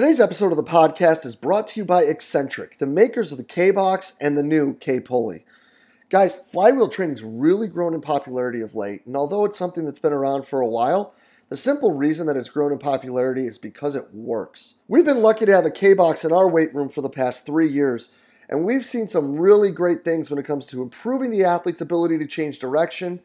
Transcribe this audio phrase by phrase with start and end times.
[0.00, 3.44] Today's episode of the podcast is brought to you by Exxentric, the makers of the
[3.44, 5.44] K Box and the new K Pulley.
[6.08, 10.14] Guys, flywheel training's really grown in popularity of late, and although it's something that's been
[10.14, 11.14] around for a while,
[11.50, 14.76] the simple reason that it's grown in popularity is because it works.
[14.88, 17.44] We've been lucky to have a K Box in our weight room for the past
[17.44, 18.08] three years,
[18.48, 22.16] and we've seen some really great things when it comes to improving the athlete's ability
[22.16, 23.20] to change direction,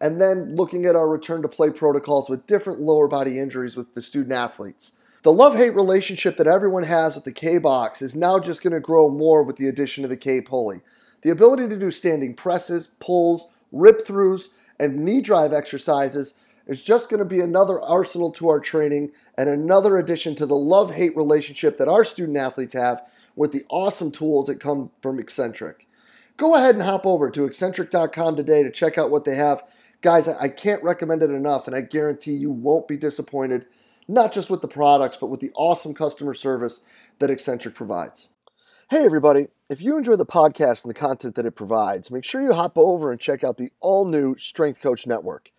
[0.00, 3.92] and then looking at our return to play protocols with different lower body injuries with
[3.92, 4.92] the student athletes.
[5.24, 8.74] The love hate relationship that everyone has with the K box is now just going
[8.74, 10.82] to grow more with the addition of the K pulley.
[11.22, 14.48] The ability to do standing presses, pulls, rip throughs,
[14.78, 19.48] and knee drive exercises is just going to be another arsenal to our training and
[19.48, 23.00] another addition to the love hate relationship that our student athletes have
[23.34, 25.86] with the awesome tools that come from Exxentric.
[26.36, 29.62] Go ahead and hop over to exxentric.com today to check out what they have.
[30.02, 33.64] Guys, I can't recommend it enough, and I guarantee you won't be disappointed
[34.06, 36.82] not just with the products, but with the awesome customer service
[37.18, 38.28] that Exxentric provides.
[38.90, 39.48] Hey, everybody.
[39.70, 42.76] If you enjoy the podcast and the content that it provides, make sure you hop
[42.76, 45.50] over and check out the all new Strength Coach Network.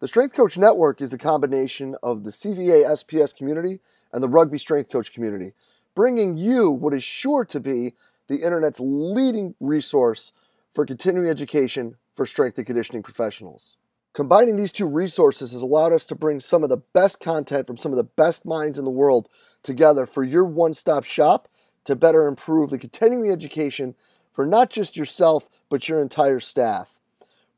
[0.00, 3.80] The Strength Coach Network is the combination of the CVA SPS community
[4.12, 5.52] and the Rugby Strength Coach community,
[5.94, 7.92] bringing you what is sure to be
[8.28, 10.32] the internet's leading resource
[10.72, 13.76] for continuing education for strength and conditioning professionals.
[14.12, 17.76] Combining these two resources has allowed us to bring some of the best content from
[17.76, 19.28] some of the best minds in the world
[19.62, 21.48] together for your one stop shop
[21.84, 23.94] to better improve the continuing education
[24.32, 26.98] for not just yourself, but your entire staff.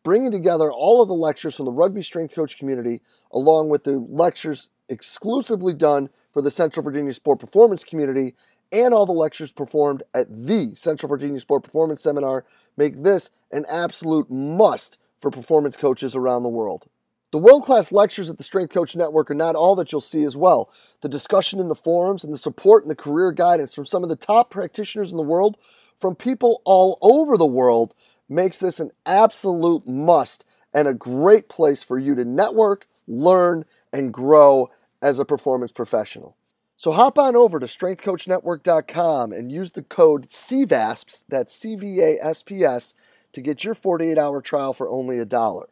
[0.03, 3.01] Bringing together all of the lectures from the rugby strength coach community,
[3.33, 8.35] along with the lectures exclusively done for the Central Virginia Sport Performance community,
[8.71, 12.45] and all the lectures performed at the Central Virginia Sport Performance Seminar,
[12.77, 16.89] make this an absolute must for performance coaches around the world.
[17.31, 20.25] The world class lectures at the Strength Coach Network are not all that you'll see
[20.25, 20.71] as well.
[21.01, 24.11] The discussion in the forums and the support and the career guidance from some of
[24.11, 25.57] the top practitioners in the world,
[25.97, 27.95] from people all over the world,
[28.29, 30.45] makes this an absolute must
[30.75, 36.37] and a great place for you to network, learn, and grow as a performance professional.
[36.77, 42.19] So hop on over to strengthcoachnetwork.com and use the code CVASPS, that's C V A
[42.21, 42.93] S P S,
[43.33, 45.69] to get your 48 hour trial for only a dollar.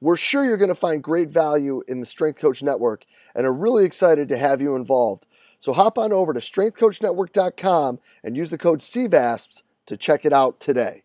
[0.00, 3.52] We're sure you're going to find great value in the Strength Coach Network and are
[3.52, 5.26] really excited to have you involved.
[5.60, 10.58] So hop on over to strengthcoachnetwork.com and use the code CVASPS to check it out
[10.58, 11.04] today.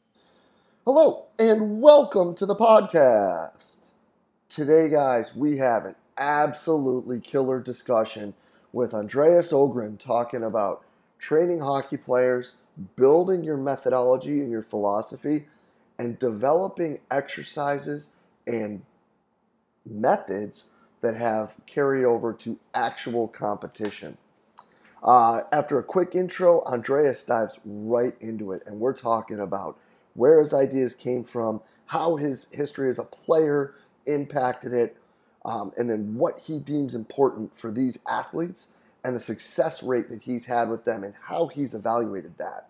[0.83, 3.75] Hello and welcome to the podcast.
[4.49, 8.33] Today, guys, we have an absolutely killer discussion
[8.73, 10.83] with Andreas Öhgren talking about
[11.19, 12.53] training hockey players,
[12.95, 15.45] building your methodology and your philosophy,
[15.97, 18.11] and developing exercises
[18.45, 18.83] and
[19.85, 20.65] methods
[21.01, 24.17] that have carryover to actual competition.
[25.03, 29.77] Uh, after a quick intro, Andreas dives right into it, and we're talking about
[30.13, 33.75] where his ideas came from, how his history as a player
[34.05, 34.97] impacted it,
[35.45, 38.69] um, and then what he deems important for these athletes
[39.03, 42.67] and the success rate that he's had with them and how he's evaluated that.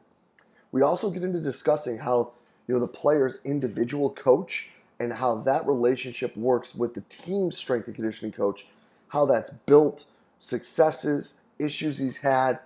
[0.71, 2.33] We also get into discussing how
[2.67, 4.69] you know the player's individual coach
[5.00, 8.67] and how that relationship works with the team strength and conditioning coach,
[9.09, 10.05] how that's built,
[10.39, 12.59] successes, issues he's had,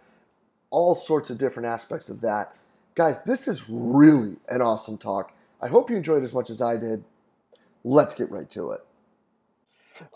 [0.69, 2.55] all sorts of different aspects of that.
[2.95, 5.33] Guys, this is really an awesome talk.
[5.61, 7.03] I hope you enjoyed as much as I did.
[7.83, 8.85] Let's get right to it.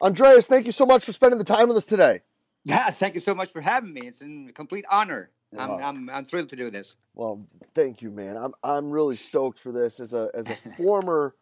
[0.02, 2.22] Andreas, thank you so much for spending the time with us today.
[2.68, 4.02] Yeah, thank you so much for having me.
[4.08, 5.30] It's a complete honor.
[5.60, 6.96] I'm, I'm, I'm thrilled to do this.
[7.14, 8.38] Well, thank you, man.
[8.38, 11.36] I'm, I'm really stoked for this as a, as a former,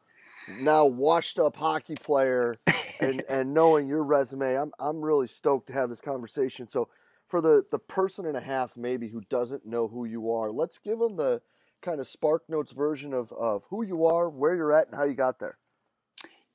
[0.59, 2.57] now washed up hockey player,
[2.99, 6.67] and, and knowing your resume, I'm, I'm really stoked to have this conversation.
[6.67, 6.89] So,
[7.27, 10.77] for the, the person and a half maybe who doesn't know who you are, let's
[10.77, 11.41] give them the
[11.81, 15.03] kind of Spark Notes version of, of who you are, where you're at, and how
[15.03, 15.57] you got there.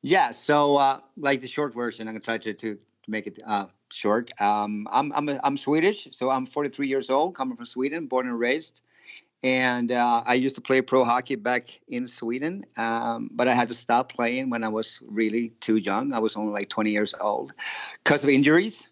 [0.03, 2.79] Yeah, so uh, like the short version, I'm gonna try to, to
[3.09, 4.31] make it uh, short.
[4.41, 8.29] Um, I'm I'm a, I'm Swedish, so I'm 43 years old, coming from Sweden, born
[8.29, 8.83] and raised.
[9.43, 13.69] And uh, I used to play pro hockey back in Sweden, um, but I had
[13.69, 16.13] to stop playing when I was really too young.
[16.13, 17.53] I was only like 20 years old
[18.03, 18.89] because of injuries.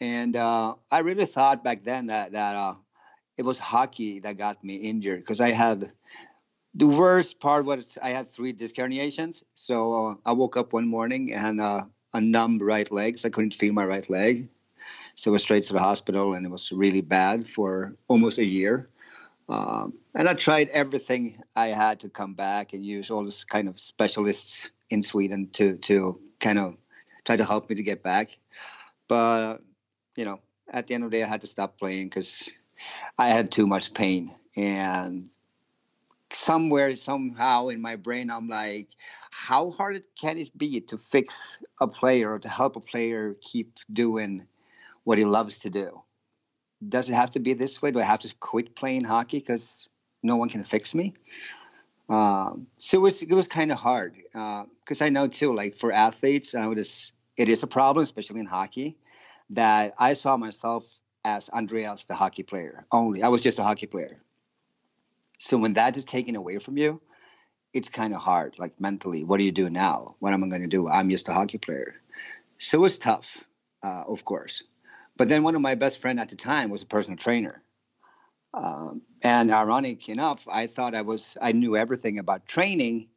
[0.00, 2.74] And uh, I really thought back then that that uh,
[3.38, 5.92] it was hockey that got me injured because I had
[6.74, 9.44] the worst part was I had three disc herniations.
[9.54, 13.30] So uh, I woke up one morning and uh, a numb right leg, so I
[13.30, 14.48] couldn't feel my right leg.
[15.14, 18.44] So I was straight to the hospital, and it was really bad for almost a
[18.44, 18.88] year.
[19.48, 23.68] Um, and I tried everything I had to come back and use all this kind
[23.68, 26.76] of specialists in Sweden to to kind of
[27.24, 28.38] try to help me to get back.
[29.08, 29.58] But
[30.16, 32.50] you know, at the end of the day, I had to stop playing because
[33.18, 34.34] I had too much pain.
[34.56, 35.30] And
[36.30, 38.88] somewhere, somehow in my brain, I'm like,
[39.32, 43.78] how hard can it be to fix a player or to help a player keep
[43.90, 44.46] doing
[45.04, 46.02] what he loves to do?
[46.86, 47.90] Does it have to be this way?
[47.90, 49.88] Do I have to quit playing hockey because
[50.22, 51.14] no one can fix me?
[52.10, 54.16] Um, so it was it was kind of hard
[54.84, 58.02] because uh, I know too, like for athletes, uh, it is it is a problem,
[58.02, 58.98] especially in hockey,
[59.48, 60.84] that I saw myself
[61.24, 63.22] as Andreas, the hockey player only.
[63.22, 64.20] I was just a hockey player.
[65.38, 67.00] So when that is taken away from you,
[67.72, 69.24] it's kind of hard, like mentally.
[69.24, 70.16] What do you do now?
[70.18, 70.88] What am I going to do?
[70.88, 71.94] I'm just a hockey player.
[72.58, 73.44] So it was tough,
[73.82, 74.62] uh, of course.
[75.16, 77.62] But then one of my best friend at the time was a personal trainer.
[78.54, 83.08] Um, and ironic enough, I thought I was I knew everything about training,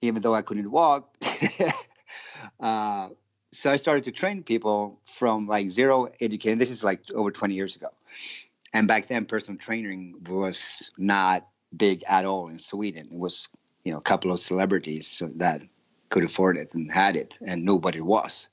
[0.00, 1.14] even though I couldn't walk.
[2.60, 3.08] uh,
[3.52, 6.58] so I started to train people from like zero education.
[6.58, 7.88] This is like over 20 years ago.
[8.72, 11.46] And back then, personal training was not
[11.76, 13.08] big at all in Sweden.
[13.12, 13.48] It was,
[13.84, 15.62] you know, a couple of celebrities that
[16.08, 18.48] could afford it and had it, and nobody was.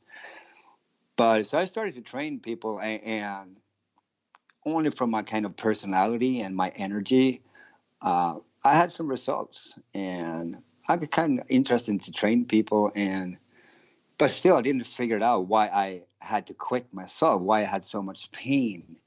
[1.16, 3.56] But so I started to train people, and, and
[4.66, 7.42] only from my kind of personality and my energy,
[8.02, 13.38] uh, I had some results, and I got kind of interested to train people and
[14.22, 17.66] but still, I didn't figure it out why I had to quit myself, why I
[17.66, 18.98] had so much pain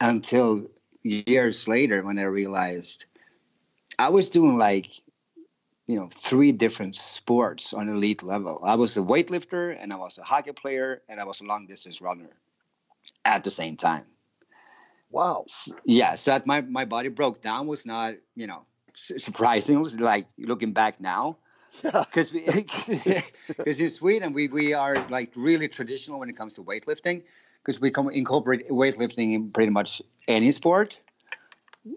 [0.00, 0.68] until
[1.02, 3.06] years later when I realized
[3.98, 4.86] I was doing like,
[5.86, 8.60] you know, three different sports on elite level.
[8.64, 11.66] I was a weightlifter and I was a hockey player and I was a long
[11.66, 12.30] distance runner
[13.24, 14.04] at the same time.
[15.10, 15.44] Wow.
[15.84, 16.14] Yeah.
[16.14, 18.64] So that my, my body broke down was not, you know,
[18.94, 19.78] surprising.
[19.78, 21.38] It was like looking back now
[21.82, 22.88] because because
[23.80, 27.22] in Sweden we we are like really traditional when it comes to weightlifting
[27.62, 30.98] because we come incorporate weightlifting in pretty much any sport.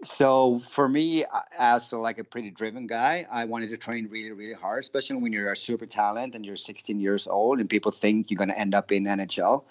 [0.02, 1.24] So for me,
[1.56, 5.16] as a, like a pretty driven guy, I wanted to train really really hard, especially
[5.16, 8.48] when you're a super talent and you're 16 years old and people think you're going
[8.48, 9.64] to end up in NHL.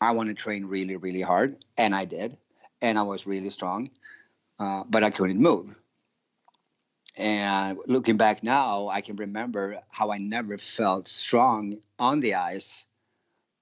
[0.00, 2.36] I want to train really really hard, and I did,
[2.80, 3.90] and I was really strong,
[4.58, 5.76] uh, but I couldn't move.
[7.16, 12.84] And looking back now, I can remember how I never felt strong on the ice,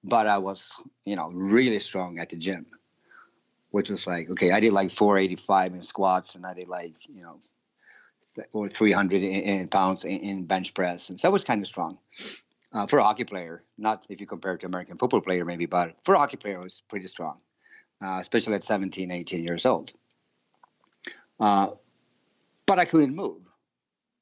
[0.03, 0.71] but I was,
[1.03, 2.65] you know, really strong at the gym,
[3.71, 7.23] which was like, okay, I did like 485 in squats and I did like, you
[7.23, 7.39] know,
[8.53, 11.09] or 300 in, in pounds in, in, bench press.
[11.09, 11.97] And so that was kind of strong
[12.73, 15.65] uh, for a hockey player, not if you compare it to American football player, maybe,
[15.65, 17.37] but for a hockey player, it was pretty strong,
[18.01, 19.91] uh, especially at 17, 18 years old.
[21.39, 21.71] Uh,
[22.65, 23.41] but I couldn't move.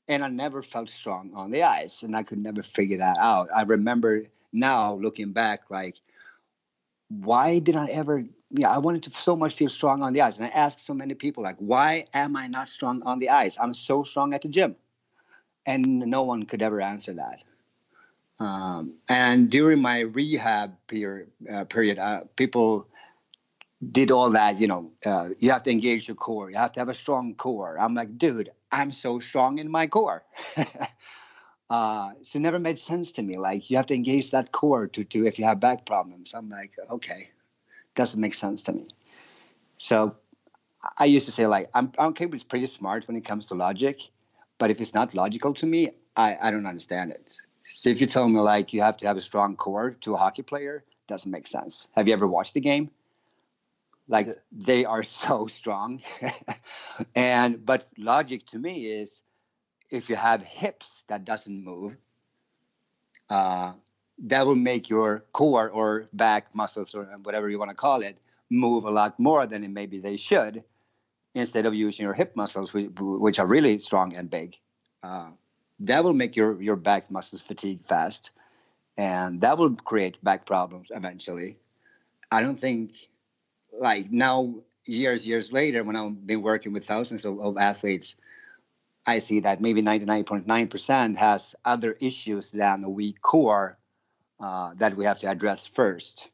[0.08, 3.50] And I never felt strong on the ice, and I could never figure that out.
[3.56, 5.98] I remember now looking back, like,
[7.10, 8.26] why did I ever?
[8.52, 10.94] Yeah, I wanted to so much feel strong on the ice, and I asked so
[10.94, 13.58] many people, like, why am I not strong on the ice?
[13.60, 14.76] I'm so strong at the gym,
[15.66, 17.44] and no one could ever answer that.
[18.40, 22.88] Um, and during my rehab period, uh, period uh, people
[23.92, 26.50] did all that, you know, uh, you have to engage your core.
[26.50, 27.78] You have to have a strong core.
[27.80, 30.24] I'm like, dude, I'm so strong in my core.
[31.70, 33.38] uh, so it never made sense to me.
[33.38, 36.34] Like you have to engage that core to, to if you have back problems.
[36.34, 37.30] I'm like, okay,
[37.96, 38.88] doesn't make sense to me.
[39.78, 40.16] So
[40.98, 43.56] I used to say like, I'm, I'm okay, it's pretty smart when it comes to
[43.56, 44.10] logic,
[44.58, 47.38] but if it's not logical to me, I, I don't understand it.
[47.64, 50.18] So if you tell me like you have to have a strong core to a
[50.18, 51.88] hockey player, doesn't make sense.
[51.96, 52.92] Have you ever watched the game?
[54.10, 56.02] like they are so strong
[57.16, 59.22] and but logic to me is
[59.90, 61.96] if you have hips that doesn't move
[63.30, 63.74] uh,
[64.24, 68.20] that will make your core or back muscles or whatever you want to call it
[68.50, 70.64] move a lot more than it maybe they should
[71.36, 74.58] instead of using your hip muscles which, are really strong and big.
[75.04, 75.30] Uh,
[75.80, 78.32] that will make your, your back muscles fatigue fast
[78.98, 81.58] and that will create back problems eventually.
[82.32, 82.92] I don't think
[83.72, 88.16] like now years years later when i've been working with thousands of, of athletes
[89.06, 93.78] i see that maybe 99.9% has other issues than a weak core
[94.40, 96.30] uh, that we have to address first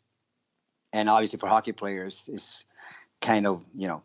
[0.93, 2.65] and obviously for hockey players it's
[3.21, 4.01] kind of you know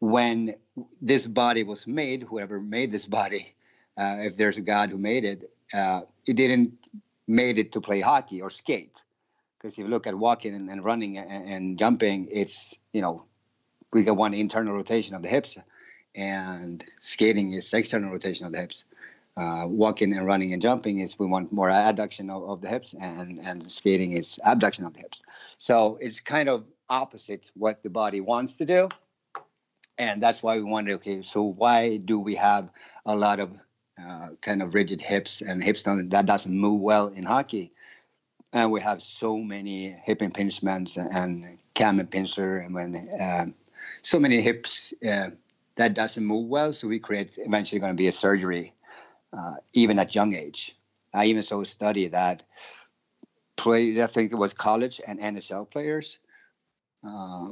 [0.00, 0.54] when
[1.02, 3.54] this body was made whoever made this body
[3.96, 6.72] uh, if there's a god who made it uh, it didn't
[7.28, 9.02] made it to play hockey or skate
[9.60, 13.22] because if you look at walking and, and running and, and, jumping, it's you know
[13.92, 15.58] we got one internal rotation of the hips,
[16.14, 18.84] and skating is external rotation of the hips.
[19.40, 22.94] Uh, walking and running and jumping is we want more adduction of, of, the hips,
[23.00, 25.22] and and skating is abduction of the hips.
[25.56, 28.88] So it's kind of opposite what the body wants to do.
[29.96, 32.68] And that's why we wondered, okay, so why do we have
[33.06, 33.50] a lot of
[34.02, 37.72] uh, kind of rigid hips and hips that doesn't move well in hockey?
[38.52, 43.46] And we have so many hip impingements and cam impinger and when uh,
[44.02, 45.30] so many hips uh,
[45.76, 46.72] that doesn't move well.
[46.72, 48.74] So we create eventually going to be a surgery,
[49.32, 50.76] uh, even at young age.
[51.12, 52.44] I even saw a study that
[53.56, 56.18] play, I think it was college and NHL players.
[57.06, 57.50] Uh,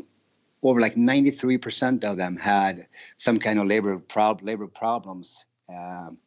[0.63, 6.19] over like 93% of them had some kind of labor prob- labor problems um,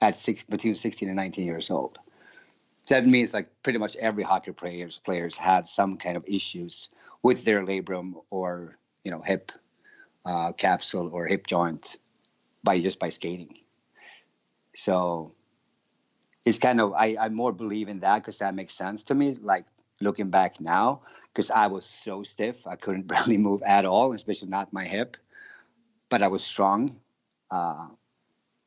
[0.00, 1.98] at six, between 16 and 19 years old.
[2.88, 6.88] That means like pretty much every hockey players players have some kind of issues
[7.22, 9.52] with their labrum or you know hip
[10.26, 11.96] uh, capsule or hip joint
[12.62, 13.63] by just by skating.
[14.74, 15.34] So
[16.44, 19.38] it's kind of I, I more believe in that because that makes sense to me.
[19.40, 19.66] Like
[20.00, 24.48] looking back now, because I was so stiff, I couldn't barely move at all, especially
[24.48, 25.16] not my hip.
[26.08, 26.96] But I was strong.
[27.50, 27.88] Uh,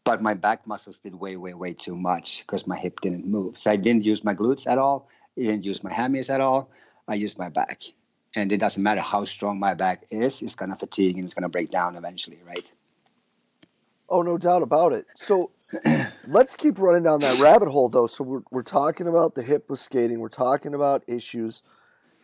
[0.03, 3.59] but my back muscles did way, way, way too much because my hip didn't move.
[3.59, 5.09] So I didn't use my glutes at all.
[5.37, 6.71] I didn't use my hammies at all.
[7.09, 7.83] I used my back.
[8.33, 11.33] And it doesn't matter how strong my back is, it's going to fatigue and it's
[11.33, 12.71] going to break down eventually, right?
[14.09, 15.07] Oh, no doubt about it.
[15.15, 15.51] So
[16.27, 18.07] let's keep running down that rabbit hole, though.
[18.07, 21.61] So we're, we're talking about the hip with skating, we're talking about issues,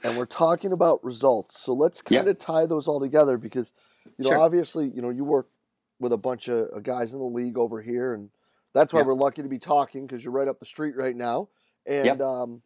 [0.04, 1.60] and we're talking about results.
[1.60, 3.74] So let's kind of tie those all together because,
[4.18, 4.40] you know, sure.
[4.40, 5.50] obviously, you know, you work
[6.00, 8.30] with a bunch of guys in the league over here, and
[8.74, 9.08] that's why yep.
[9.08, 11.50] we're lucky to be talking because you're right up the street right now.
[11.86, 12.22] And yep.
[12.22, 12.62] um,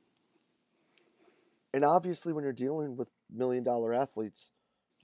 [1.73, 4.51] and obviously, when you're dealing with million dollar athletes,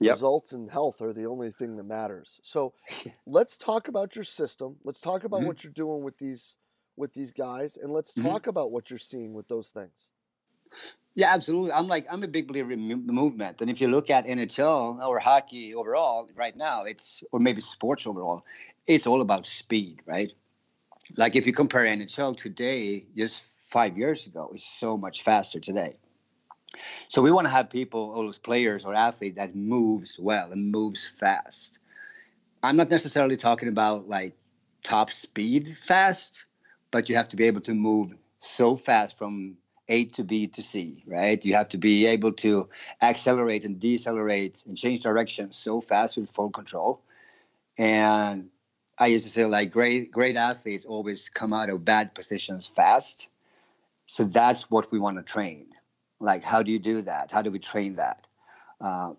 [0.00, 0.12] Yep.
[0.14, 2.40] Results and health are the only thing that matters.
[2.42, 2.74] So
[3.26, 4.76] let's talk about your system.
[4.84, 5.46] Let's talk about mm-hmm.
[5.46, 6.56] what you're doing with these
[6.96, 8.28] with these guys, and let's mm-hmm.
[8.28, 10.08] talk about what you're seeing with those things.
[11.16, 11.72] Yeah, absolutely.
[11.72, 15.18] I'm like I'm a big believer in movement, and if you look at NHL or
[15.20, 18.44] hockey overall, right now, it's or maybe sports overall,
[18.86, 20.32] it's all about speed, right?
[21.16, 25.96] Like if you compare NHL today, just five years ago, it's so much faster today.
[27.08, 30.70] So we want to have people, all those players or athletes that moves well and
[30.70, 31.78] moves fast.
[32.62, 34.34] I'm not necessarily talking about like
[34.82, 36.44] top speed fast,
[36.90, 39.56] but you have to be able to move so fast from
[39.88, 41.44] A to B to C, right?
[41.44, 42.68] You have to be able to
[43.02, 47.02] accelerate and decelerate and change direction so fast with full control.
[47.76, 48.50] And
[48.96, 53.28] I used to say like great great athletes always come out of bad positions fast.
[54.06, 55.66] So that's what we want to train.
[56.20, 57.30] Like, how do you do that?
[57.30, 58.26] How do we train that?
[58.80, 59.14] Uh,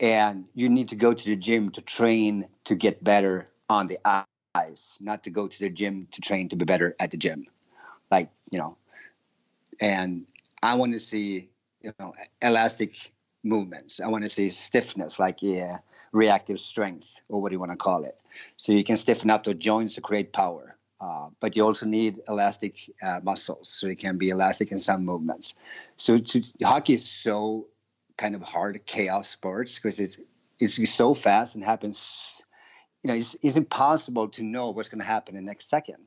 [0.00, 3.98] and you need to go to the gym to train to get better on the
[4.06, 7.20] eyes, not to go to the gym to train to be better at the gym.
[7.90, 8.66] Like, you know,
[9.80, 10.26] and
[10.62, 11.50] I want to see,
[11.80, 13.12] you know, elastic
[13.42, 14.00] movements.
[14.00, 15.78] I want to see stiffness, like yeah,
[16.12, 18.18] reactive strength, or what do you want to call it.
[18.56, 20.76] So you can stiffen up the joints to create power.
[21.02, 25.04] Uh, but you also need elastic uh, muscles, so it can be elastic in some
[25.04, 25.54] movements.
[25.96, 27.66] So to, hockey is so
[28.16, 30.20] kind of hard chaos sports because it's
[30.60, 32.40] it's so fast and happens.
[33.02, 36.06] You know, it's, it's impossible to know what's going to happen in the next second,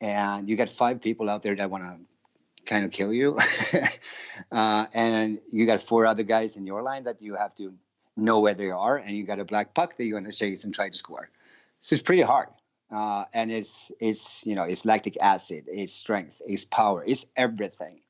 [0.00, 3.38] and you got five people out there that want to kind of kill you,
[4.50, 7.72] uh, and you got four other guys in your line that you have to
[8.16, 10.64] know where they are, and you got a black puck that you're going to chase
[10.64, 11.30] and try to score.
[11.82, 12.48] So it's pretty hard
[12.90, 18.00] uh, and it's it's you know it's lactic acid, it's strength, it's power, it's everything.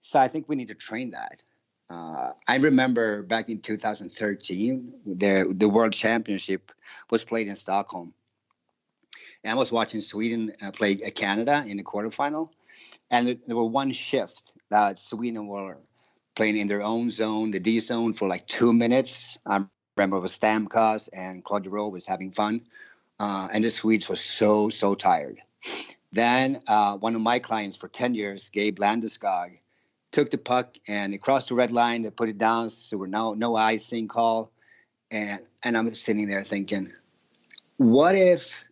[0.00, 1.42] So I think we need to train that.
[1.90, 6.70] Uh, I remember back in 2013, the the World Championship
[7.10, 8.12] was played in Stockholm,
[9.42, 12.50] and I was watching Sweden uh, play Canada in the quarterfinal,
[13.10, 15.78] and there were one shift that Sweden were
[16.34, 19.38] playing in their own zone, the D zone, for like two minutes.
[19.46, 19.64] I
[19.96, 22.60] remember it was Stamkos and Claude Giroux was having fun
[23.18, 25.38] uh, and the Swedes were so so tired.
[26.12, 29.58] Then uh, one of my clients for ten years, Gabe Landeskog,
[30.12, 32.70] took the puck and he crossed the red line to put it down.
[32.70, 34.50] So we're now no icing call,
[35.10, 36.92] and and I'm sitting there thinking,
[37.76, 38.64] what if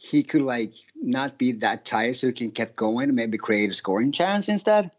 [0.00, 3.74] he could like not be that tired so he can keep going maybe create a
[3.74, 4.90] scoring chance instead,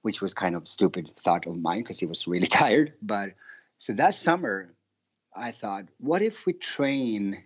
[0.00, 2.94] which was kind of stupid thought of mine because he was really tired.
[3.02, 3.34] But
[3.76, 4.68] so that summer,
[5.36, 7.44] I thought, what if we train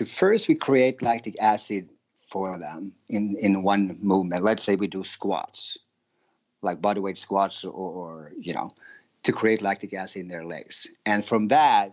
[0.00, 1.90] to first we create lactic acid
[2.22, 4.42] for them in, in one movement.
[4.42, 5.76] Let's say we do squats,
[6.62, 8.70] like bodyweight squats, or, or you know,
[9.24, 10.86] to create lactic acid in their legs.
[11.04, 11.92] And from that,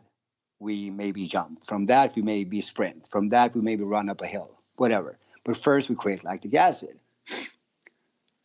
[0.57, 1.65] we maybe jump.
[1.65, 3.09] From that, we maybe sprint.
[3.09, 5.19] From that, we maybe run up a hill, whatever.
[5.43, 6.97] But first, we create lactic acid.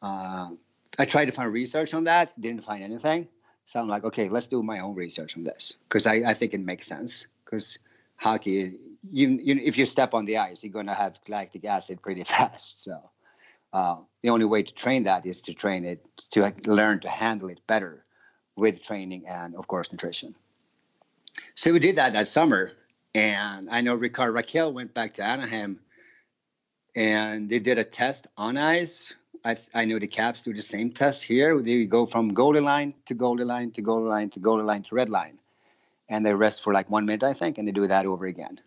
[0.02, 0.48] Uh,
[0.98, 3.28] I tried to find research on that, didn't find anything.
[3.66, 6.52] So I'm like, okay, let's do my own research on this because I, I think
[6.52, 7.78] it makes sense because
[8.22, 8.78] hockey,
[9.10, 12.24] you, you if you step on the ice, you're going to have lactic acid pretty
[12.34, 12.84] fast.
[12.84, 13.10] So
[13.72, 17.48] uh, the only way to train that is to train it to learn to handle
[17.48, 18.04] it better
[18.56, 20.34] with training and of course nutrition.
[21.54, 22.72] So we did that that summer,
[23.14, 25.80] and I know Rickard Rakell went back to Anaheim,
[26.94, 29.14] and they did a test on ice.
[29.44, 31.60] I, I know the Caps do the same test here.
[31.60, 34.94] They go from goalie line to goalie line to goalie line to goalie line to
[34.94, 35.38] red line,
[36.12, 38.60] and they rest for like one minute, I think, and they do that over again.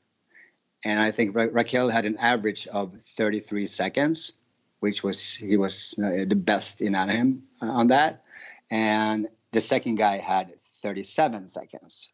[0.83, 4.33] And I think Ra- Rakell had an average of 33 seconds,
[4.79, 8.23] which was he was uh, the best in Anaheim uh, on that,
[8.71, 12.09] and the second guy had 37 seconds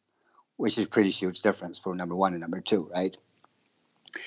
[0.61, 3.17] which is pretty huge difference for number one and number two, right?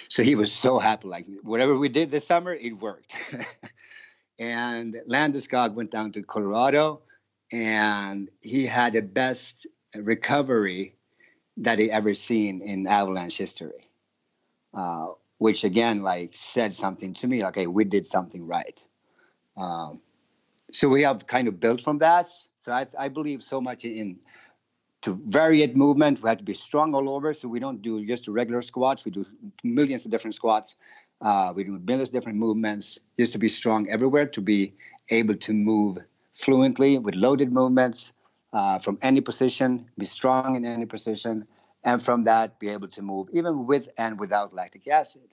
[0.09, 3.15] So he was so happy, like whatever we did this summer, it worked.
[4.41, 7.03] and Landeskog went down to Colorado,
[7.53, 10.94] and he had the best recovery
[11.57, 13.89] that he ever seen in Avalanche history.
[14.73, 15.09] Uh,
[15.39, 18.83] which again, like said something to me, hey, we did something right.
[19.57, 20.01] Um,
[20.73, 22.29] so we have kind of built from that.
[22.61, 24.19] So I, I believe so much in
[25.03, 26.23] to varied movement.
[26.23, 29.05] We have to be strong all over, so we don't do just regular squats.
[29.05, 29.27] We do
[29.63, 30.77] millions of different squats.
[31.21, 34.73] Uh, we do millions of different movements just to be strong everywhere, to be
[35.11, 35.99] able to move
[36.33, 38.15] fluently with loaded movements
[38.55, 41.47] uh, from any position, be strong in any position,
[41.83, 45.29] and from that be able to move even with and without lactic acid.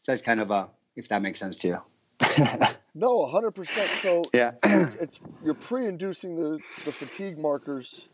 [0.00, 1.78] So it's kind of a, if that makes sense to you.
[2.94, 3.90] no, hundred percent.
[4.00, 8.08] So yeah, it's, it's, you're pre-inducing the the fatigue markers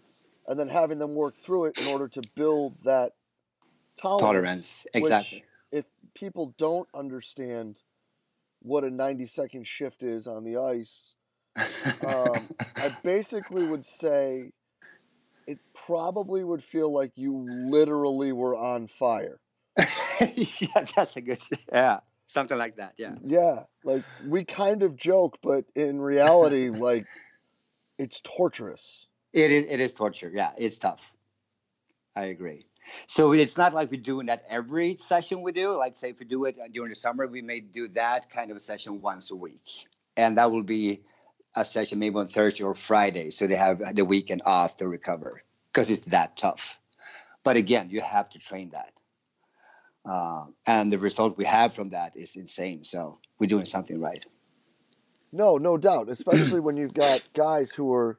[0.48, 3.12] and then having them work through it in order to build that
[3.96, 4.22] tolerance.
[4.22, 5.44] Tolerance, exactly.
[5.70, 7.76] if people don't understand
[8.61, 11.14] what a 90 second shift is on the ice,
[12.07, 14.51] um, I basically would say
[15.47, 19.40] it probably would feel like you literally were on fire.
[20.21, 21.38] yeah, that's a good,
[21.73, 22.94] yeah, something like that.
[22.99, 23.14] Yeah.
[23.23, 23.62] Yeah.
[23.85, 27.07] Like we kind of joke, but in reality, like
[27.99, 29.07] it's torturous.
[29.33, 30.31] It is, it is torture.
[30.33, 31.12] Yeah, it's tough.
[32.14, 32.66] I agree.
[33.07, 35.77] So it's not like we're doing that every session we do.
[35.77, 38.57] Like say if we do it during the summer, we may do that kind of
[38.57, 41.03] a session once a week, and that will be
[41.61, 45.42] a session maybe on Thursday or Friday, so they have the weekend off to recover
[45.73, 46.79] because it's that tough.
[47.44, 48.92] But again, you have to train that,
[50.11, 52.85] uh, and the result we have from that is insane.
[52.85, 54.25] So we're doing something right.
[55.33, 58.18] No, no doubt, especially when you've got guys who are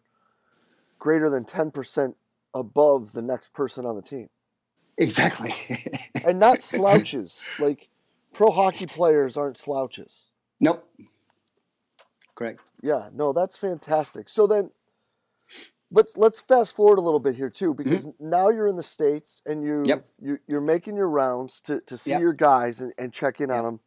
[0.99, 2.13] greater than 10%
[2.53, 4.29] above the next person on the team.
[4.97, 5.53] Exactly.
[6.25, 7.41] and not slouches.
[7.57, 7.89] Like
[8.33, 10.25] pro hockey players aren't slouches.
[10.59, 10.87] Nope.
[12.39, 12.61] Correct.
[12.81, 14.29] Yeah, no, that's fantastic.
[14.29, 14.71] So then
[15.91, 18.29] let's let's fast forward a little bit here too because mm-hmm.
[18.29, 20.05] now you're in the states and you yep.
[20.21, 22.21] you are making your rounds to to see yep.
[22.21, 23.57] your guys and, and check in yep.
[23.57, 23.79] on them.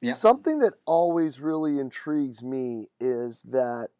[0.00, 0.16] Yep.
[0.16, 3.90] Something that always really intrigues me is that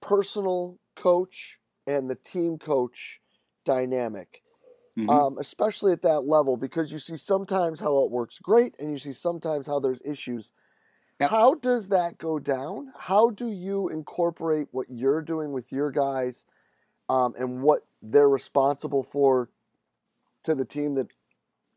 [0.00, 1.58] personal coach
[1.88, 3.20] and the team coach
[3.64, 4.42] dynamic,
[4.96, 5.10] mm-hmm.
[5.10, 8.98] um, especially at that level, because you see sometimes how it works great and you
[8.98, 10.52] see sometimes how there's issues.
[11.24, 11.30] Yep.
[11.30, 12.92] How does that go down?
[12.98, 16.44] How do you incorporate what you're doing with your guys
[17.08, 19.48] um, and what they're responsible for
[20.42, 21.08] to the team that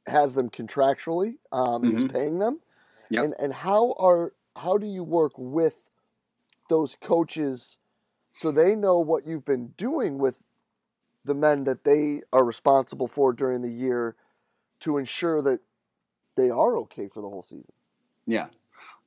[0.06, 1.98] has them contractually um, mm-hmm.
[1.98, 2.60] is paying them?
[3.10, 3.24] Yep.
[3.24, 5.90] And and how are how do you work with
[6.70, 7.78] those coaches
[8.34, 10.46] so they know what you've been doing with
[11.24, 14.18] the men that they are responsible for during the year
[14.82, 15.62] to ensure that
[16.36, 17.72] they are okay for the whole season.
[18.26, 18.48] Yeah.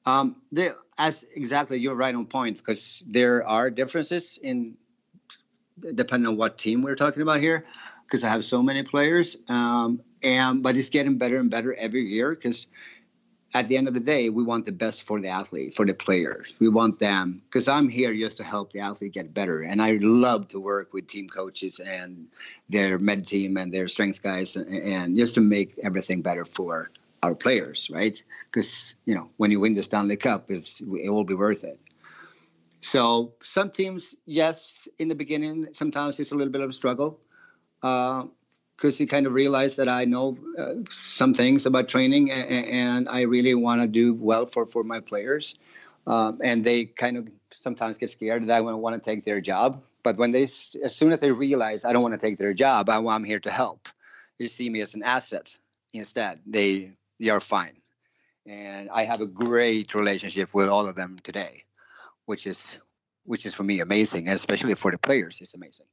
[0.06, 4.76] Um, they, as exactly, you're right on point because there are differences in
[5.94, 7.66] depending on what team we're talking about here.
[8.06, 12.02] Because I have so many players, um, and but it's getting better and better every
[12.02, 12.34] year.
[12.34, 12.66] Because
[13.54, 15.94] at the end of the day, we want the best for the athlete, for the
[15.94, 16.54] players.
[16.58, 19.62] We want them because I'm here just to help the athlete get better.
[19.62, 22.28] And I love to work with team coaches and
[22.68, 26.90] their med team and their strength guys and, and just to make everything better for
[27.22, 28.22] our players, right?
[28.46, 31.78] Because, you know, when you win the Stanley Cup, it will be worth it.
[32.80, 37.20] So some teams, yes, in the beginning, sometimes it's a little bit of a struggle.
[37.82, 38.24] Uh,
[38.80, 43.08] because he kind of realize that I know uh, some things about training and, and
[43.10, 45.54] I really want to do well for, for my players.
[46.06, 49.82] Um, and they kind of sometimes get scared that I want to take their job.
[50.02, 52.88] But when they, as soon as they realize I don't want to take their job,
[52.88, 53.86] I, I'm here to help.
[54.38, 55.54] They see me as an asset
[55.92, 56.40] instead.
[56.46, 57.76] They, they are fine.
[58.46, 61.64] And I have a great relationship with all of them today,
[62.24, 62.78] which is
[63.24, 65.86] which is for me amazing, and especially for the players, it's amazing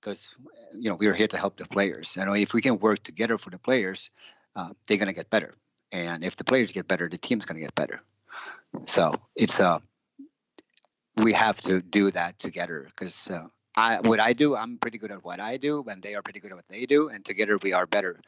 [0.00, 0.34] because
[0.74, 2.16] you know we're here to help the players.
[2.16, 4.10] And if we can work together for the players,
[4.56, 5.54] uh, they're gonna get better.
[5.92, 8.00] And if the players get better, the team's gonna get better.
[8.86, 9.80] So it's uh
[11.18, 15.12] we have to do that together because uh, I what I do, I'm pretty good
[15.12, 17.58] at what I do, and they are pretty good at what they do, and together
[17.62, 18.20] we are better.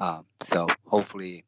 [0.00, 1.44] Uh, so hopefully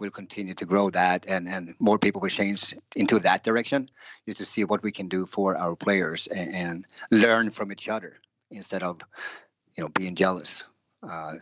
[0.00, 3.90] we'll continue to grow that and, and more people will change into that direction.
[4.26, 7.88] Just to see what we can do for our players and, and learn from each
[7.88, 8.16] other
[8.50, 9.00] instead of
[9.76, 10.64] you know being jealous.
[11.02, 11.36] Uh,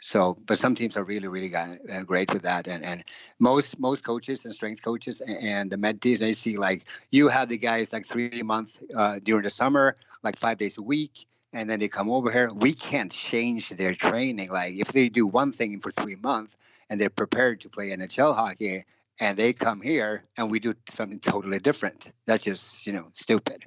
[0.00, 2.66] so but some teams are really really uh, great with that.
[2.68, 3.04] And and
[3.38, 7.48] most most coaches and strength coaches and the med teams they see like you have
[7.48, 11.70] the guys like three months uh, during the summer like five days a week and
[11.70, 12.52] then they come over here.
[12.52, 14.50] We can't change their training.
[14.50, 16.56] Like if they do one thing for three months
[16.90, 18.84] and they're prepared to play NHL hockey
[19.20, 22.12] and they come here and we do something totally different.
[22.26, 23.64] That's just, you know, stupid.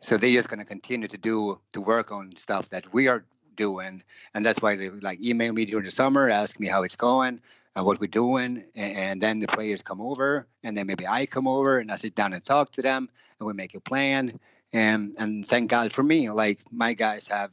[0.00, 3.24] So they're just going to continue to do to work on stuff that we are
[3.54, 4.02] doing,
[4.34, 7.40] and that's why they like email me during the summer, ask me how it's going,
[7.76, 11.26] and what we're doing, and, and then the players come over, and then maybe I
[11.26, 14.40] come over and I sit down and talk to them, and we make a plan,
[14.72, 17.50] and and thank God for me, like my guys have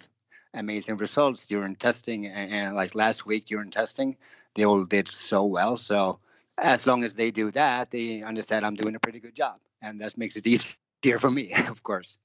[0.53, 4.15] amazing results during testing, and, and like last week during testing,
[4.55, 5.77] they all did so well.
[5.77, 6.19] So
[6.61, 9.99] as long as they do that, they understand I'm doing a pretty good job, and
[10.01, 10.47] that makes it
[11.03, 12.17] easier for me, of course.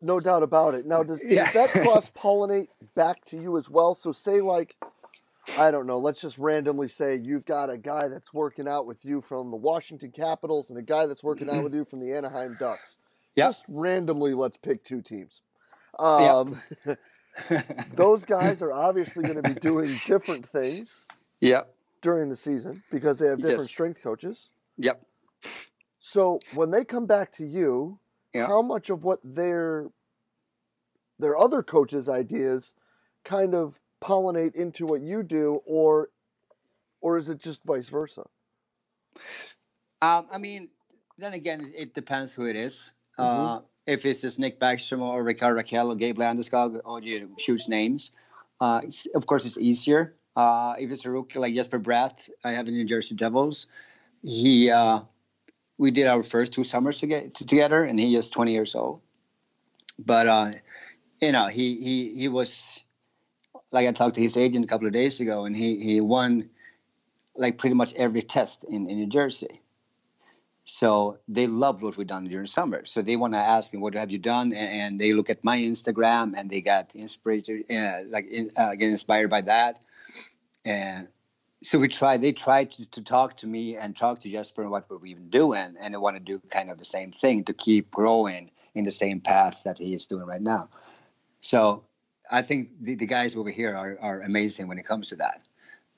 [0.00, 0.84] No doubt about it.
[0.84, 1.50] Now, does, yeah.
[1.52, 3.94] does that cross pollinate back to you as well?
[3.94, 4.76] So, say like,
[5.58, 5.98] I don't know.
[5.98, 9.56] Let's just randomly say you've got a guy that's working out with you from the
[9.56, 12.98] Washington Capitals and a guy that's working out with you from the Anaheim Ducks.
[13.36, 13.48] Yep.
[13.48, 15.40] Just randomly, let's pick two teams.
[15.98, 16.98] Um, yep.
[17.94, 21.06] those guys are obviously going to be doing different things.
[21.42, 21.74] Yep.
[22.00, 23.70] During the season because they have different yes.
[23.70, 24.50] strength coaches.
[24.78, 25.04] Yep.
[25.98, 27.98] So when they come back to you,
[28.32, 28.46] yeah.
[28.46, 29.88] how much of what their
[31.18, 32.74] their other coaches' ideas
[33.24, 36.10] kind of pollinate into what you do, or
[37.00, 38.22] or is it just vice versa?
[40.00, 40.68] Um, I mean,
[41.18, 42.90] then again, it depends who it is.
[43.18, 43.46] Mm-hmm.
[43.46, 47.68] Uh, if it's just Nick Backstrom or Rickard Rakell or Gabe Landeskog, or you huge
[47.68, 48.12] names,
[48.60, 48.80] uh,
[49.14, 50.14] of course it's easier.
[50.34, 53.66] Uh, if it's a rookie like Jesper Bratt, I have in New Jersey Devils.
[54.22, 55.00] He, uh,
[55.78, 59.00] we did our first two summers together, and he is 20 years old.
[59.98, 60.50] But uh,
[61.20, 62.82] you know, he he he was
[63.70, 66.50] like I talked to his agent a couple of days ago, and he he won
[67.36, 69.60] like pretty much every test in, in New Jersey.
[70.64, 72.84] So they loved what we done during summer.
[72.84, 75.44] So they want to ask me, "What have you done?" And, and, they look at
[75.44, 79.80] my Instagram and they got inspired, uh, like uh, get inspired by that
[80.64, 81.08] and
[81.62, 84.70] so we tried they tried to, to talk to me and talk to jesper and
[84.70, 87.52] what we're even doing and they want to do kind of the same thing to
[87.52, 90.68] keep growing in the same path that he is doing right now.
[91.40, 91.84] So
[92.30, 95.42] i think the, the guys over here are, are amazing when it comes to that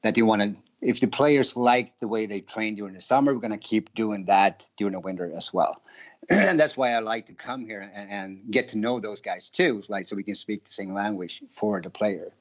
[0.02, 3.32] that you want to if the players like the way they train during the summer
[3.32, 5.82] we're going to keep doing that during the winter as well.
[6.30, 9.50] And that's why i like to come here and, and get to know those guys
[9.50, 12.32] too like so we can speak the same language for the player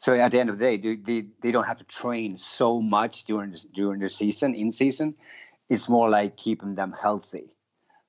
[0.00, 2.80] so at the end of the day, they, they, they don't have to train so
[2.80, 5.14] much during the, during the season, in season.
[5.68, 7.54] It's more like keeping them healthy.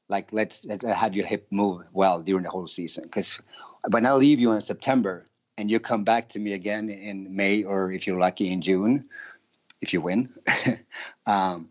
[0.07, 3.03] Like let's, let's have your hip move well during the whole season.
[3.03, 3.41] Because
[3.89, 5.25] when I leave you in September
[5.57, 9.03] and you come back to me again in May or if you're lucky in June,
[9.81, 10.29] if you win,
[11.25, 11.67] um,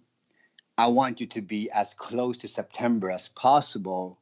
[0.77, 4.19] I want you to be as close to September as possible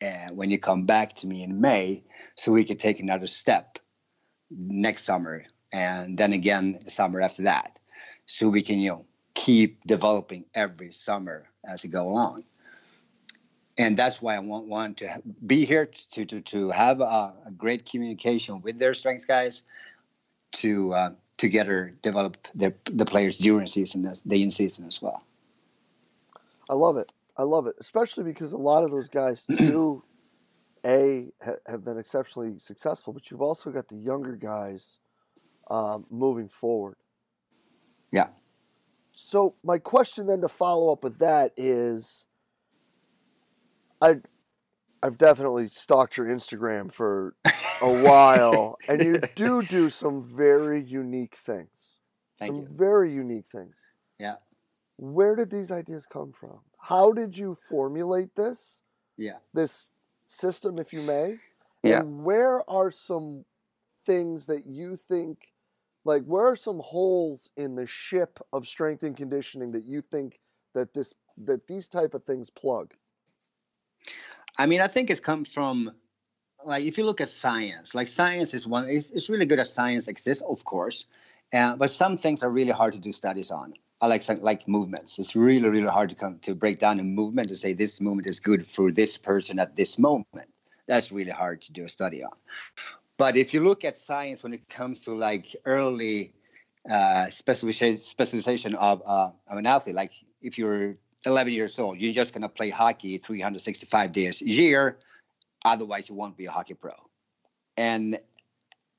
[0.00, 2.02] uh, when you come back to me in May,
[2.34, 3.78] so we could take another step
[4.50, 7.78] next summer and then again the summer after that.
[8.26, 12.44] So we can you know keep developing every summer as we go along.
[13.76, 17.52] And that's why i want, want to be here to, to, to have a, a
[17.56, 19.62] great communication with their strength guys
[20.50, 25.22] to uh, together develop their, the players during season as the in season as well.
[26.68, 27.12] I love it.
[27.36, 30.02] I love it especially because a lot of those guys too
[30.88, 34.98] a ha, have been exceptionally successful, but you've also got the younger guys
[35.70, 36.96] um, moving forward.
[38.10, 38.28] Yeah.
[39.12, 42.24] So my question then to follow up with that is,
[44.00, 44.16] I,
[45.02, 47.34] I've definitely stalked your Instagram for
[47.82, 51.68] a while, and you do do some very unique things.
[52.38, 52.68] Thank some you.
[52.70, 53.74] very unique things.
[54.18, 54.36] Yeah.
[54.96, 56.60] Where did these ideas come from?
[56.80, 58.82] How did you formulate this?
[59.16, 59.38] Yeah.
[59.52, 59.88] This
[60.28, 61.38] system, if you may.
[61.82, 62.00] Yeah.
[62.00, 63.44] And where are some
[64.04, 65.52] things that you think,
[66.04, 70.38] like, where are some holes in the ship of strength and conditioning that you think
[70.74, 71.14] that this
[71.44, 72.94] that these type of things plug?
[74.56, 75.92] I mean, I think it's come from
[76.64, 78.88] like if you look at science, like science is one.
[78.88, 81.06] It's, it's really good as science exists, of course,
[81.52, 83.74] uh, but some things are really hard to do studies on.
[84.00, 85.18] I like like movements.
[85.18, 88.26] It's really really hard to come to break down a movement to say this movement
[88.26, 90.48] is good for this person at this moment.
[90.86, 92.32] That's really hard to do a study on.
[93.18, 96.32] But if you look at science when it comes to like early
[96.88, 102.14] uh, specialization, specialization of, uh, of an athlete, like if you're 11 years old, you're
[102.14, 104.98] just to play hockey 365 days a year.
[105.64, 106.92] Otherwise, you won't be a hockey pro.
[107.76, 108.20] And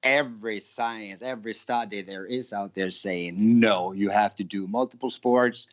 [0.03, 5.09] every science, every study there is out there saying, no, you have to do multiple
[5.09, 5.67] sports,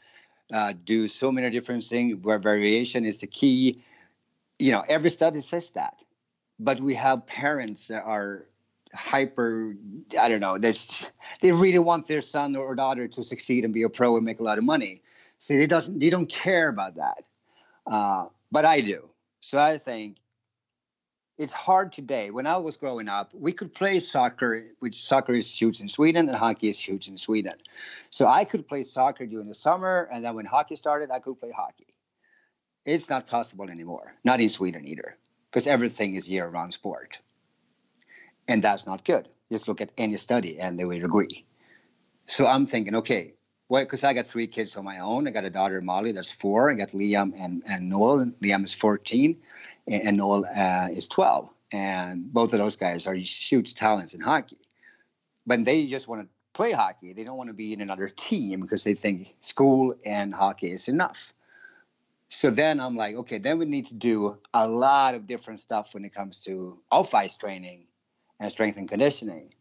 [0.53, 3.83] uh, do so many different things where variation is the key.
[4.59, 6.03] You know, every study says that.
[6.59, 8.47] But we have parents that are
[8.95, 9.75] hyper
[10.19, 13.89] i don't know they really want their son or daughter to succeed and be a
[13.91, 15.03] pro and make a lot of money
[15.39, 17.25] See, they doesn't they don't care about that,
[17.87, 19.09] uh, but I do.
[19.41, 20.17] So I think
[21.39, 22.31] it's hard today.
[22.31, 26.29] When I was growing up, we could play soccer, which soccer is huge in Sweden
[26.29, 27.55] and hockey is huge in Sweden.
[28.11, 31.39] So I could play soccer during the summer, and then when hockey started, I could
[31.39, 31.89] play hockey.
[32.87, 35.17] It's not possible anymore, not in Sweden either,
[35.51, 37.19] because everything is year-round sport,
[38.49, 39.29] and that's not good.
[39.51, 41.45] Just look at any study, and they will agree.
[42.27, 43.35] So I'm thinking, okay,
[43.69, 45.27] because I got three kids on my own.
[45.27, 46.71] I got a daughter, Molly, that's four.
[46.71, 48.27] I got Liam and, and Noel.
[48.43, 49.37] Liam is 14,
[49.89, 51.49] and, and Noel uh, is 12.
[51.73, 54.61] And both of those guys are huge talents in hockey.
[55.47, 57.13] But they just want to play hockey.
[57.13, 60.89] They don't want to be in another team because they think school and hockey is
[60.89, 61.33] enough.
[62.29, 65.95] So then I'm like, okay, then we need to do a lot of different stuff
[65.95, 67.87] when it comes to off ice training
[68.41, 69.55] and strength and conditioning.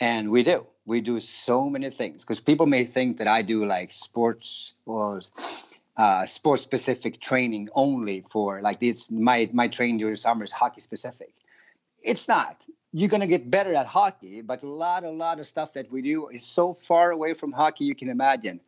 [0.00, 3.66] And we do we do so many things because people may think that I do
[3.66, 5.20] like sports or
[5.96, 9.10] uh, sports specific training only for like this.
[9.10, 11.32] My my training during summer is hockey specific.
[12.00, 12.64] It's not.
[12.92, 16.02] You're gonna get better at hockey, but a lot a lot of stuff that we
[16.02, 18.60] do is so far away from hockey you can imagine.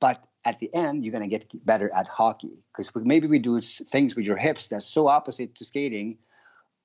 [0.00, 4.16] But at the end, you're gonna get better at hockey because maybe we do things
[4.16, 6.16] with your hips that's so opposite to skating,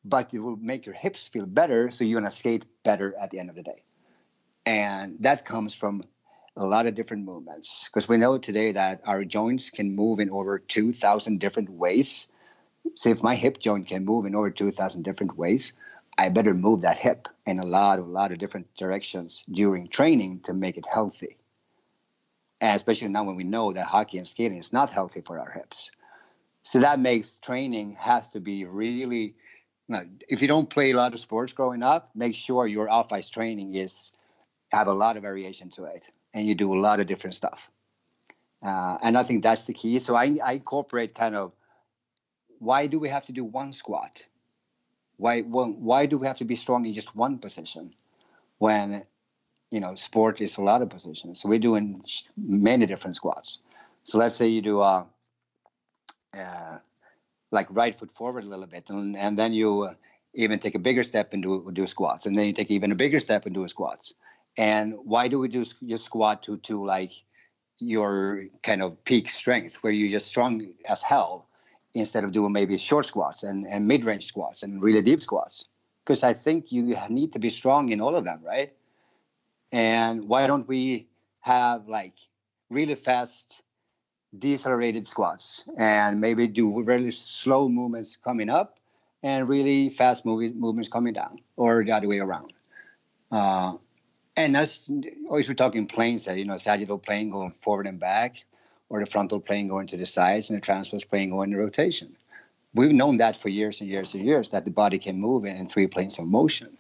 [0.04, 3.40] but it will make your hips feel better, so you're gonna skate better at the
[3.40, 3.84] end of the day.
[4.66, 6.04] And that comes from
[6.56, 10.30] a lot of different movements because we know today that our joints can move in
[10.30, 12.28] over 2,000 different ways.
[12.96, 15.74] So if my hip joint can move in over 2,000 different ways,
[16.18, 19.88] I better move that hip in a lot of a lot of different directions during
[19.88, 21.38] training to make it healthy.
[22.60, 25.50] And especially now when we know that hockey and skating is not healthy for our
[25.50, 25.90] hips.
[26.64, 29.36] So that makes training has to be really
[29.88, 32.90] you know, if you don't play a lot of sports growing up, make sure your
[32.90, 34.14] off ice training is
[34.72, 37.72] have a lot of variation to it and you do a lot of different stuff.
[38.64, 39.98] Uh, and i think that's the key.
[40.00, 41.52] So I, I incorporate kind of
[42.60, 44.24] why do we have to do one squat?
[45.18, 47.94] Why why do we have to be strong in just one position
[48.60, 49.04] when
[49.72, 51.42] you know sport is a lot of positions?
[51.42, 52.04] So we're doing
[52.38, 53.60] many different squats.
[54.04, 55.08] So let's say you do a
[56.36, 56.78] uh, uh,
[57.52, 59.94] like right foot forward a little bit and, and then you uh,
[60.34, 62.96] even take a bigger step and do, do squats and then you take even a
[62.96, 64.14] bigger step and do squats
[64.58, 67.12] and why do we do just squat to to like
[67.80, 71.48] your kind of peak strength where you're just strong as hell
[71.94, 75.66] instead of doing maybe short squats and, and mid-range squats and really deep squats?
[76.04, 78.74] Because i think you need to be strong in all of them right?
[79.72, 81.08] And why don't we
[81.42, 82.16] have like
[82.70, 83.64] really fast
[84.38, 88.78] decelerated squats and maybe do really slow movements coming up
[89.24, 92.54] and really fast movie, movements coming down or the other way around?
[93.32, 93.74] Uh,
[94.36, 94.90] and that's
[95.28, 98.44] always we're talking planes that you know sagittal plane going forward and back,
[98.90, 102.16] or the frontal plane going to the sides, and the transverse plane going in rotation.
[102.74, 105.68] We've known that for years and years and years that the body can move in
[105.68, 106.78] three planes of motion.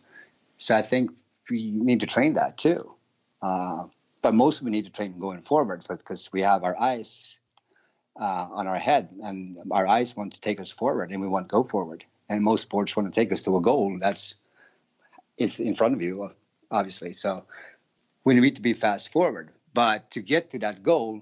[0.57, 1.11] So I think
[1.49, 2.93] we need to train that too.
[3.41, 3.87] Uh,
[4.21, 7.39] but most we need to train going forward because we have our eyes
[8.19, 11.49] uh, on our head and our eyes want to take us forward and we want
[11.49, 12.05] to go forward.
[12.29, 14.35] And most sports want to take us to a goal that's
[15.37, 16.31] it's in front of you
[16.71, 17.13] obviously.
[17.13, 17.43] So
[18.23, 19.51] we need to be fast forward.
[19.73, 21.21] But to get to that goal,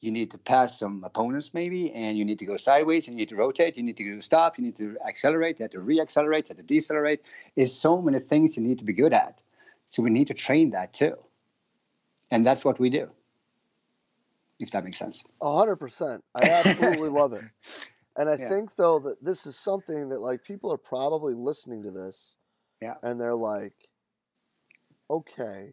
[0.00, 3.22] you need to pass some opponents maybe, and you need to go sideways, and you
[3.22, 6.48] need to rotate, you need to stop, you need to accelerate, you have to reaccelerate,
[6.48, 7.22] you have to decelerate.
[7.56, 9.40] There's so many things you need to be good at.
[9.86, 11.16] So we need to train that too.
[12.30, 13.08] And that's what we do.
[14.58, 15.22] If that makes sense.
[15.40, 16.24] A hundred percent.
[16.34, 17.44] I absolutely love it.
[18.18, 18.48] And I yeah.
[18.48, 22.36] think though that this is something that like people are probably listening to this.
[22.80, 22.94] Yeah.
[23.02, 23.74] And they're like,
[25.10, 25.72] okay,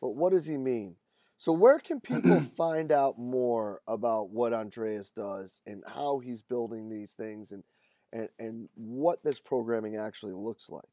[0.00, 0.96] but what does he mean?
[1.36, 6.88] So where can people find out more about what Andreas does and how he's building
[6.88, 7.64] these things and
[8.12, 10.84] and, and what this programming actually looks like?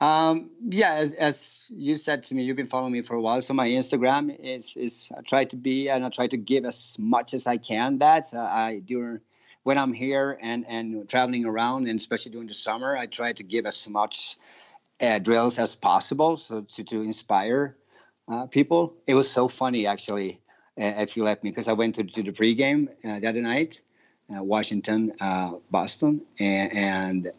[0.00, 3.40] Um, yeah, as, as, you said to me, you've been following me for a while.
[3.40, 6.96] So my Instagram is is I try to be and I try to give as
[6.98, 7.98] much as I can.
[7.98, 9.20] That uh, I during
[9.62, 13.42] when I'm here and and traveling around, and especially during the summer, I try to
[13.42, 14.36] give as much
[15.02, 17.76] uh, drills as possible, so to to inspire
[18.28, 18.94] uh, people.
[19.06, 20.40] It was so funny actually,
[20.80, 23.42] uh, if you let me, because I went to, to the pregame uh, the other
[23.42, 23.80] night,
[24.34, 25.12] uh, Washington,
[25.70, 27.32] Boston, and, and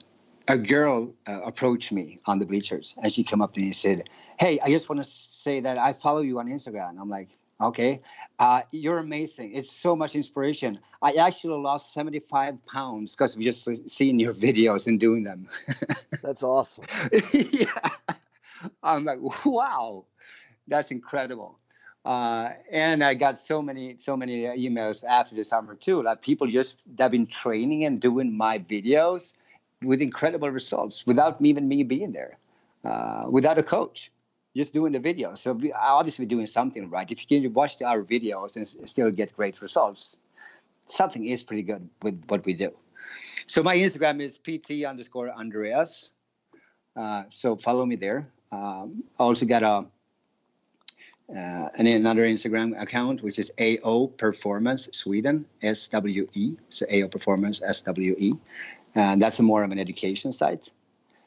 [0.47, 3.75] a girl uh, approached me on the bleachers and she came up to me and
[3.75, 6.99] said, Hey, I just want to say that I follow you on Instagram.
[6.99, 8.01] I'm like, Okay,
[8.39, 9.53] uh, you're amazing.
[9.53, 10.79] It's so much inspiration.
[11.01, 15.47] I actually lost 75 pounds because of just seeing your videos and doing them.
[16.23, 16.83] That's awesome.
[17.31, 17.65] yeah.
[18.83, 20.05] I'm like, wow,
[20.67, 21.57] that's incredible.
[22.05, 26.01] Uh, and I got so many, so many emails after the summer too.
[26.01, 29.33] Like people just that have been training and doing my videos
[29.81, 32.37] with incredible results without even me being there,
[32.85, 34.11] uh, without a coach,
[34.55, 35.33] just doing the video.
[35.35, 37.09] So we are obviously doing something right.
[37.09, 40.17] If you can watch our videos and still get great results,
[40.85, 42.71] something is pretty good with what we do.
[43.47, 46.11] So my Instagram is pt underscore Andreas.
[46.95, 48.27] Uh, so follow me there.
[48.51, 49.89] Um, I also got a
[51.33, 56.57] uh, another Instagram account, which is AO Performance Sweden, SWE.
[56.69, 58.39] So AO Performance SWE
[58.95, 60.69] and that's more of an education site.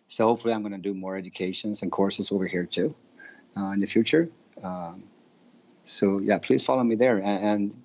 [0.09, 2.95] So hopefully, I'm going to do more educations and courses over here too
[3.57, 4.29] in the future.
[4.63, 5.05] Um,
[5.85, 7.19] so yeah, please follow me there.
[7.19, 7.83] And, and,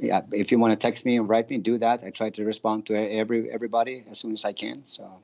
[0.00, 2.02] yeah, if you want to text me and write me, do that.
[2.02, 4.82] I try to respond to every everybody as soon as I can.
[4.86, 5.20] So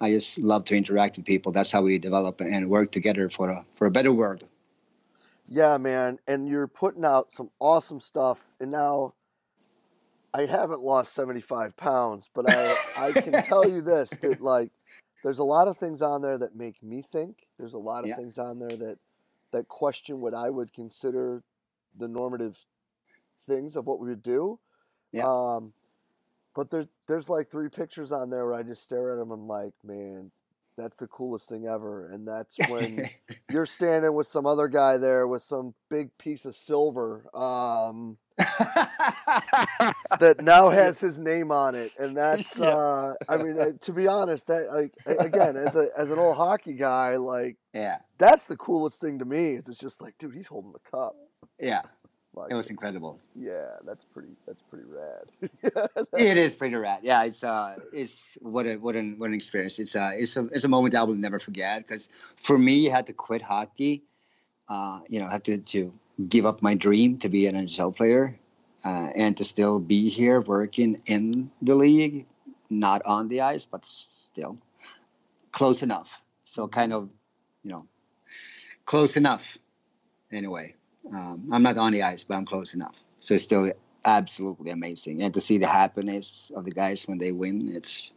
[0.00, 1.52] I just love to interact with people.
[1.52, 4.44] That's how we develop and work together for a for a better world.
[5.46, 6.18] Yeah, man.
[6.26, 8.54] And you're putting out some awesome stuff.
[8.60, 9.14] And now
[10.32, 14.70] I haven't lost 75 pounds, but I, I can tell you this that like
[15.22, 17.46] there's a lot of things on there that make me think.
[17.58, 18.16] There's a lot of yeah.
[18.16, 18.98] things on there that
[19.52, 21.42] that question what I would consider
[21.98, 22.56] the normative
[23.46, 24.58] things of what we would do.
[25.12, 25.24] Yeah.
[25.26, 25.72] Um,
[26.54, 29.30] but there, there's like three pictures on there where I just stare at them.
[29.30, 30.30] I'm like, man,
[30.80, 32.10] that's the coolest thing ever.
[32.10, 33.08] And that's when
[33.50, 37.24] you're standing with some other guy there with some big piece of silver.
[37.34, 38.18] Um,
[40.18, 42.68] that now has his name on it, and that's yeah.
[42.68, 46.36] uh, I mean, uh, to be honest, that like again, as a as an old
[46.36, 49.56] hockey guy, like yeah, that's the coolest thing to me.
[49.56, 51.14] Is it's just like, dude, he's holding the cup.
[51.58, 51.82] Yeah.
[52.34, 53.18] Like, it was incredible.
[53.34, 54.28] Yeah, that's pretty.
[54.46, 55.50] That's pretty rad.
[56.16, 57.00] it is pretty rad.
[57.02, 59.80] Yeah, it's uh, it's what a what an what an experience.
[59.80, 62.94] It's uh, it's a it's a moment I will never forget because for me, I
[62.94, 64.04] had to quit hockey.
[64.68, 65.92] Uh, you know, I had to to
[66.28, 68.38] give up my dream to be an NHL player
[68.84, 72.26] uh, and to still be here working in the league,
[72.68, 74.56] not on the ice, but still
[75.52, 76.22] close enough.
[76.44, 77.08] So kind of,
[77.62, 77.86] you know,
[78.84, 79.58] close enough.
[80.32, 80.74] Anyway,
[81.12, 82.96] um, I'm not on the ice, but I'm close enough.
[83.20, 83.72] So it's still
[84.04, 88.12] absolutely amazing, and to see the happiness of the guys when they win, it's.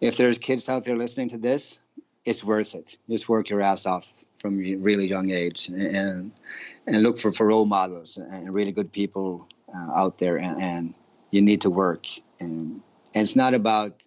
[0.00, 1.78] If there's kids out there listening to this,
[2.24, 2.98] it's worth it.
[3.08, 4.12] Just work your ass off
[4.44, 6.30] from a really young age and
[6.86, 10.98] and look for, for role models and really good people uh, out there and, and,
[11.30, 12.06] you need to work
[12.38, 12.80] and,
[13.14, 14.03] and it's not about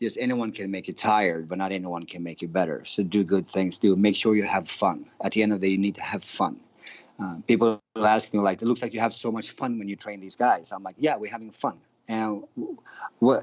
[0.00, 2.84] just anyone can make you tired but not anyone can make you better.
[2.84, 5.06] So do good things do make sure you have fun.
[5.22, 6.60] At the end of the day you need to have fun.
[7.20, 9.96] Uh, people ask me like it looks like you have so much fun when you
[9.96, 10.72] train these guys.
[10.72, 11.78] I'm like yeah we're having fun.
[12.08, 12.44] And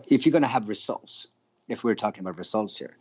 [0.08, 1.28] if you're to have results
[1.68, 2.98] if we're talking about results here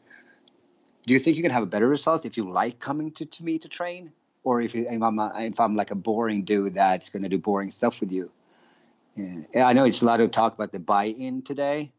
[1.07, 3.45] do you think you can have a better result if you like coming to, to
[3.45, 4.11] me to train?
[4.43, 7.39] Or if, you, if I'm a, if I'm like a boring dude that's to do
[7.39, 8.31] boring stuff with you.
[9.17, 9.67] Yeah.
[9.67, 11.93] I know it's a lot of talk about the buy-in today,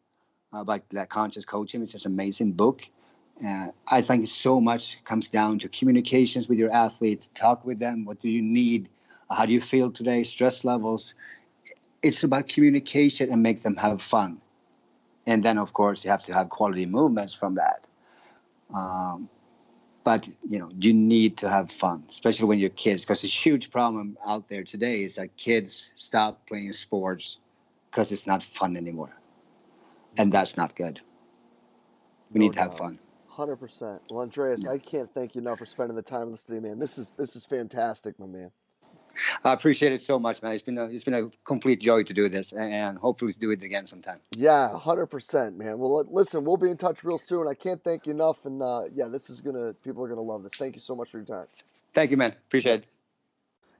[0.61, 1.81] about that conscious coaching.
[1.81, 2.87] It's just an amazing book.
[3.45, 7.29] Uh, I think so much comes down to communications with your athletes.
[7.33, 8.05] Talk with them.
[8.05, 8.89] What do you need?
[9.29, 10.23] How do you feel today?
[10.23, 11.15] Stress levels.
[12.01, 14.39] It's about communication and make them have fun.
[15.27, 17.83] And then, of course, you have to have quality movements from that.
[18.73, 19.29] Um,
[20.05, 23.71] but you know you need to have fun especially when you're kids because a huge
[23.71, 27.39] problem out there today is that kids stop playing sports
[27.89, 29.11] because it's not fun anymore
[30.17, 31.01] and that's not good
[32.31, 32.99] we no need to have fun
[33.31, 34.71] 100% well andreas yeah.
[34.71, 37.45] i can't thank you enough for spending the time listening man this is this is
[37.45, 38.51] fantastic my man
[39.43, 40.53] I appreciate it so much, man.
[40.53, 43.61] It's been a, it's been a complete joy to do this, and hopefully do it
[43.61, 44.19] again sometime.
[44.35, 45.79] Yeah, hundred percent, man.
[45.79, 47.47] Well, listen, we'll be in touch real soon.
[47.47, 50.43] I can't thank you enough, and uh, yeah, this is gonna people are gonna love
[50.43, 50.55] this.
[50.55, 51.47] Thank you so much for your time.
[51.93, 52.31] Thank you, man.
[52.31, 52.85] Appreciate it.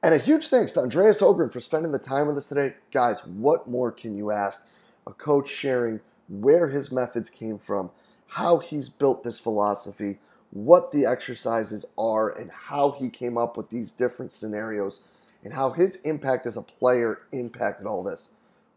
[0.04, 2.76] And a huge thanks to Andreas Öhgren for spending the time with us today.
[2.92, 4.64] Guys, what more can you ask?
[5.08, 7.92] A coach sharing where his methods came from,
[8.28, 10.18] how he's built this philosophy,
[10.52, 15.02] what the exercises are, and how he came up with these different scenarios,
[15.44, 18.30] and how his impact as a player impacted all this.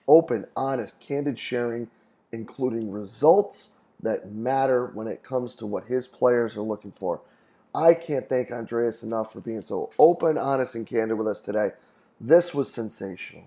[0.07, 1.89] Open, honest, candid sharing,
[2.33, 3.71] including results
[4.01, 7.21] that matter when it comes to what his players are looking for.
[7.75, 11.73] I can't thank Andreas enough for being so open, honest, and candid with us today.
[12.21, 13.45] This was sensational.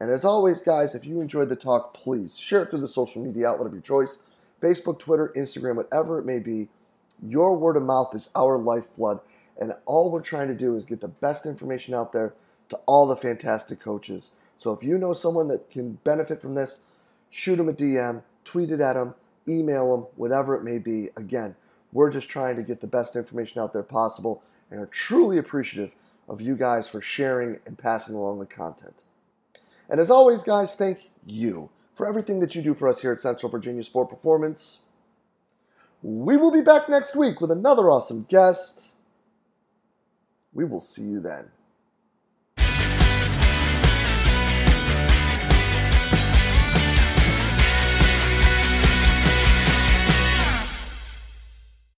[0.00, 3.24] And as always, guys, if you enjoyed the talk, please share it through the social
[3.24, 4.18] media outlet of your choice
[4.60, 6.68] Facebook, Twitter, Instagram, whatever it may be.
[7.22, 9.20] Your word of mouth is our lifeblood.
[9.58, 12.34] And all we're trying to do is get the best information out there
[12.70, 14.30] to all the fantastic coaches.
[14.56, 16.80] So if you know someone that can benefit from this,
[17.30, 19.14] shoot them a DM, tweet it at them,
[19.46, 21.10] email them, whatever it may be.
[21.16, 21.54] Again,
[21.92, 25.94] we're just trying to get the best information out there possible and are truly appreciative
[26.28, 29.02] of you guys for sharing and passing along the content.
[29.88, 33.20] And as always, guys, thank you for everything that you do for us here at
[33.20, 34.80] Central Virginia Sport Performance.
[36.02, 38.92] We will be back next week with another awesome guest.
[40.52, 41.50] We will see you then.